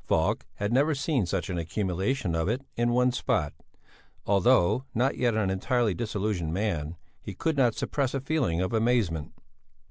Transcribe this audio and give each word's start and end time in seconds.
Falk 0.00 0.46
had 0.54 0.72
never 0.72 0.94
seen 0.94 1.26
such 1.26 1.50
an 1.50 1.58
accumulation 1.58 2.34
of 2.34 2.48
it 2.48 2.62
in 2.74 2.92
one 2.92 3.12
spot. 3.12 3.52
Although 4.26 4.86
not 4.94 5.18
yet 5.18 5.34
an 5.34 5.50
entirely 5.50 5.92
disillusioned 5.92 6.54
man, 6.54 6.96
he 7.20 7.34
could 7.34 7.58
not 7.58 7.74
suppress 7.74 8.14
a 8.14 8.20
feeling 8.22 8.62
of 8.62 8.72
amazement. 8.72 9.34